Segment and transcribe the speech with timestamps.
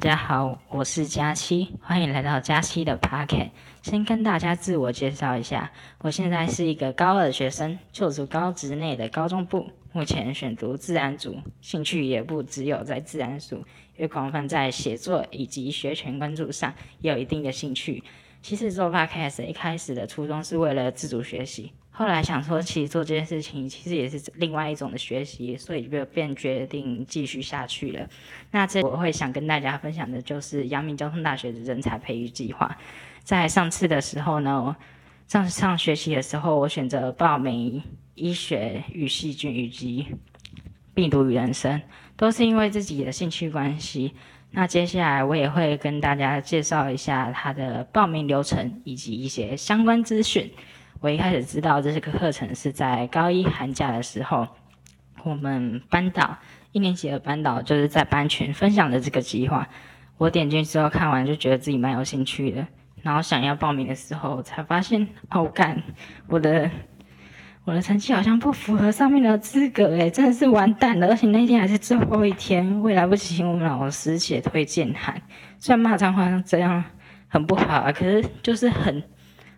[0.00, 3.50] 大家好，我是佳期，欢迎来到佳期的 pocket
[3.82, 13.62] 先跟大家自我介绍一下，我现在是一个高二学生，就读高职内的高中部，目前选读自然组，兴趣也不只有在自然组，
[13.98, 18.02] 也广泛在写作以及学前关注上也有一定的兴趣。
[18.40, 21.72] 其实做 podcast 一开始的初衷是为了自主学习。
[22.00, 28.08] 后来想说，其实做这件事情其实也是另外一种的学习，所以就便决定继续下去了。
[28.52, 32.74] 那这我会想跟大家分享的就是阳明交通大学的人才培育计划。
[33.22, 34.74] 在上次的时候呢，
[35.28, 37.82] 上上学期的时候，我选择报名
[38.14, 40.06] 医学与细菌以及
[40.94, 41.82] 病毒与人生，
[42.16, 44.14] 都是因为自己的兴趣关系。
[44.52, 50.50] 那接下来我也会跟大家介绍一下它的报名流程以及一些相关资讯。
[51.00, 54.46] 我一开始知道这个课程是在高一寒假的时候，
[55.24, 56.36] 我们班导
[56.72, 59.66] 一年级的班导就是在班群分享的这个计划。
[60.18, 62.66] 我点进去之后看完就觉得自己蛮有兴趣的，
[63.00, 65.82] 然后想要报名的时候才发现，哦干，
[66.26, 66.70] 我的
[67.64, 71.08] 我的成绩好像不符合上面的资格诶，真的是完蛋了！
[71.08, 75.22] 而且那天还是最后一天，未来不及我们老师写推荐函。
[75.58, 76.84] 虽然骂脏话这样
[77.26, 79.02] 很不好啊，可是就是很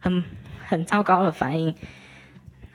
[0.00, 0.24] 很。
[0.68, 1.74] 很糟糕的反应，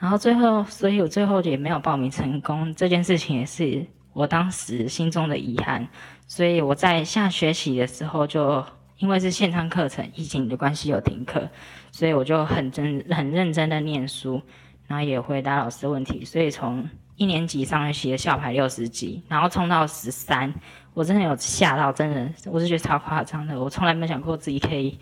[0.00, 2.74] 然后最后，所以我最后也没有报名成功。
[2.74, 5.86] 这件事情也是我当时心中的遗憾。
[6.26, 8.64] 所以我在下学期的时候，就
[8.98, 11.48] 因为是线上课程，疫情的关系有停课，
[11.92, 14.42] 所以我就很真很认真的念书，
[14.88, 16.24] 然后也回答老师问题。
[16.24, 20.52] 所以从一年级上学期的校牌六十级，然后冲到十三，
[20.94, 23.62] 我真的有吓到，真的，我是觉得超夸张的。
[23.62, 24.98] 我从来没想过自己可以。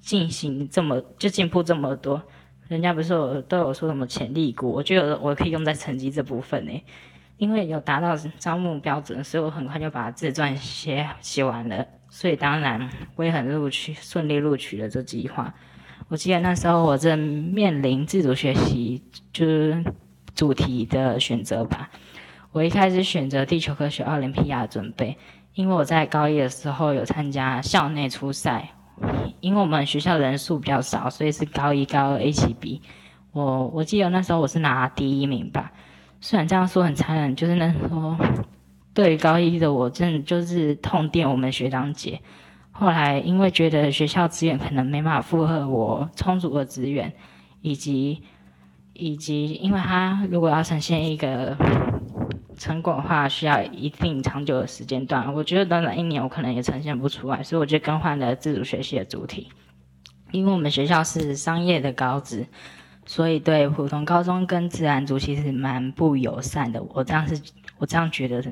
[0.00, 2.22] 进行这么就进步这么多，
[2.68, 6.82] 人家不是有都有说什么潜力股，我觉得我可以用在成绩这部分呢，
[7.36, 15.54] 因为有达到招募标准，所以我很快就把自传写写完了，所以当然我也很录取顺利录取了这计划。
[16.08, 19.84] 我记得那时候我正面临自主学习就是
[20.34, 21.90] 主题的选择吧，
[22.52, 25.18] 我一开始选择地球科学奥林匹亚准备，
[25.54, 28.70] 因为我在高一的时候有参加校内初赛。
[29.40, 32.80] 因为我们学校人数比较少，所以是高一、高二一起比。
[33.32, 35.72] 我我记得那时候我是拿第一名吧。
[36.20, 38.16] 虽然这样说很残忍，就是那时候
[38.92, 42.20] 对于高一的我，真的就是痛电我们学长姐。
[42.70, 47.12] 后来因为觉得学校资源可能没办法负荷我充足的资源，
[47.60, 48.22] 以及
[48.92, 51.56] 以及因为他如果要呈现一个。
[52.60, 59.48] 成果的话需要一定长久的时间段，我觉得短短一年我可能也呈现不出来，所以我就更换了自主学习的主题。
[60.30, 62.46] 因为我们学校是商业的高职，
[63.06, 66.82] 所以对普通高中跟自然组其实蛮不友善的。
[66.82, 67.40] 我这样是，
[67.78, 68.44] 我这样觉得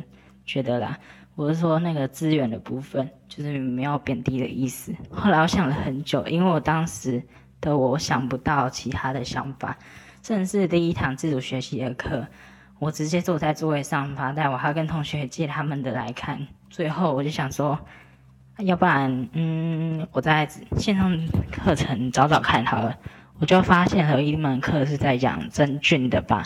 [0.47, 0.99] 觉得啦。
[1.35, 4.91] 我是说那个资源的部分，就是没有贬低的意思。
[5.11, 7.23] 后来我想了很久，因为我当时
[7.61, 9.77] 的我想不到其他的想法，
[10.23, 12.27] 正是第一堂自主学习的课。
[12.79, 16.47] 我直接坐在座位上发呆，我还要跟同学借他们的来看。
[16.71, 17.79] 最后我就想说，
[18.59, 20.47] 要不然，嗯，我在
[20.77, 21.19] 线上
[21.51, 22.97] 课程找找看好了。
[23.41, 26.45] 我就发现有一门课是在讲真菌的吧。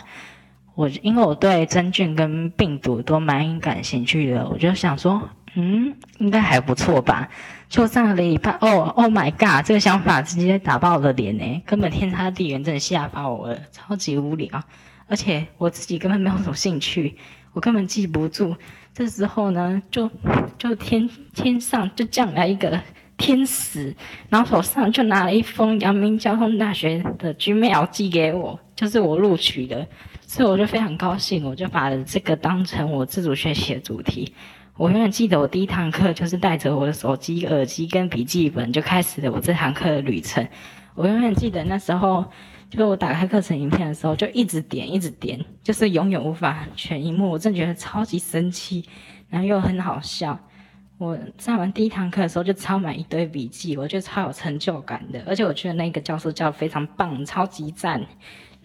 [0.75, 7.29] 我因为我对真菌跟病毒都蛮感兴趣的，我就想说，嗯，应该还不错吧。
[7.69, 14.63] 就上个礼拜，哦，Oh my God，这个想法直接打爆了脸呢，根本天差地远，真的吓爆我了，超级无聊。
[15.07, 17.15] 而且我自己根本没有什么兴趣，
[17.53, 18.55] 我根本记不住。
[18.93, 20.09] 这时候呢，就
[20.57, 22.79] 就天天上就降来一个
[23.17, 23.95] 天使，
[24.29, 29.87] 然后手上就拿了一封阳明交通大学的 Gmail 寄给我，就是我录取的，
[30.21, 34.33] 所以我就非常高兴，我就把这个当成我自主学习的主题。
[34.77, 40.47] 我永远记得我第一堂课就是带着我的手机、耳机跟笔记本就开始了我这堂课的旅程。
[40.95, 42.25] 我永远记得那时候。
[42.75, 47.29] 就我打开课程影片的时候，就一直点，一直点，就是永远无法全一幕。
[47.29, 48.83] 我真觉得超级生气，
[49.29, 50.39] 然后又很好笑。
[50.97, 55.21] 我上完第一堂课的时候，就抄满一堆笔记，我觉得超有成就感的。
[55.27, 58.03] 而且我觉得那个教授教非常棒，超级赞。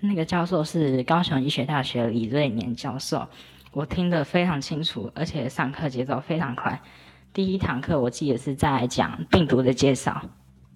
[0.00, 3.26] 那个教授是高雄医学大学李瑞年教授，
[3.72, 6.80] 我听得非常清楚，而且上课节奏非常快。
[7.34, 10.22] 第一堂课我记得是在讲病毒的介绍。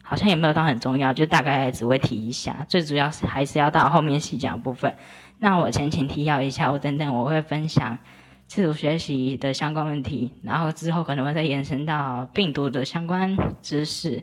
[0.02, 2.66] 好像也没有到很重要，就大概只会提一下。
[2.68, 4.94] 最主要是还是要到后面细讲部分。
[5.38, 7.98] 那我前情提要一下，我等等我会分享
[8.46, 14.22] 自主学习的相关问题，然后之后可能会再延伸到病毒的相关知识，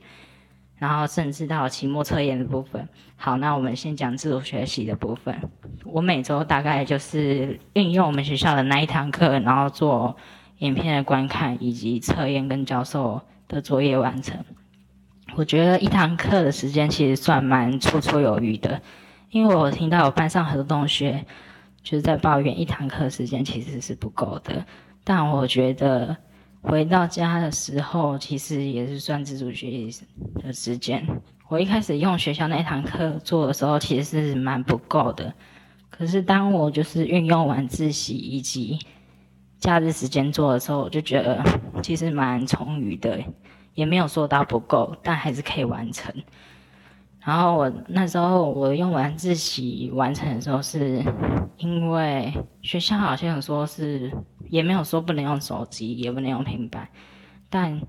[0.77, 2.87] 然后甚至到期末测验的部分。
[3.17, 5.49] 好，那我们先讲自主学习的部分。
[5.83, 10.15] 我每周大概就是运用我们学校的那一堂课，然后做
[10.59, 14.37] 影片的观看以及测验跟教授的作业完成。
[15.39, 18.81] 我觉得一堂课的时间其实算蛮绰绰有余的，
[19.31, 21.25] 因为我听到我班上很多同学
[21.81, 24.65] 就是在抱怨一堂课时间其实是不够的，
[25.05, 26.17] 但我觉得
[26.61, 30.05] 回到家的时候其实也是算自主学习
[30.43, 31.07] 的时间。
[31.47, 35.33] 我一开始用学校那一堂课做的时候，其实是蛮不够的。
[35.89, 38.77] 可是当我就是运用晚自习以及
[39.57, 41.41] 假日时间做的时候，我就觉得
[41.81, 43.23] 其实蛮充裕的，
[43.73, 46.13] 也没有说到不够，但还是可以完成。
[47.19, 51.03] 然后我那时候我用晚自习完成的时候，是
[51.57, 54.11] 因为学校好像说是
[54.49, 56.87] 也没有说不能用手机，也不能用平板，
[57.49, 57.81] 但。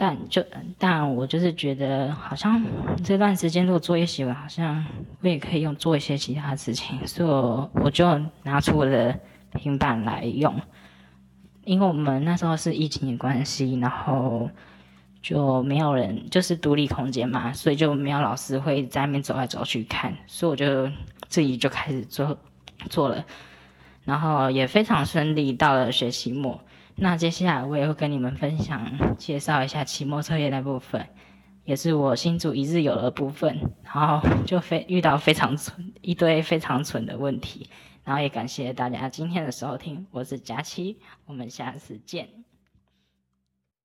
[0.00, 0.44] 但就
[0.78, 2.64] 但我就是觉得，好像
[3.02, 4.86] 这段时间如果作业写完，好像
[5.22, 8.06] 我也可以用做一些其他事情，所以我我就
[8.44, 9.18] 拿出我的
[9.54, 10.54] 平板来用。
[11.64, 14.48] 因为我们那时候是疫情的关系，然后
[15.28, 20.90] 就没有人，就是独立空间嘛，所以就没有老师会在那边走来走去看，所以我就
[21.28, 22.38] 自己就开始做
[22.88, 23.26] 做了，
[24.06, 26.58] 然后也非常顺利，到了学期末。
[26.96, 31.06] 那接下来我也会跟你们分享介绍一下期末测验那部分，
[31.66, 37.68] 也是我新组一日游的部分，然后就非遇到非常蠢一堆非常蠢的问题，
[38.02, 40.96] 然后也感谢大家今天的收听，我是佳期，
[41.26, 42.47] 我们下次见。